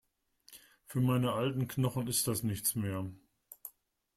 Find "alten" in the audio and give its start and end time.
1.33-1.67